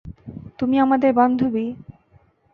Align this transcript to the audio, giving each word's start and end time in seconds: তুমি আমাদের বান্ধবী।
তুমি 0.59 0.75
আমাদের 0.79 1.11
বান্ধবী। 1.13 1.65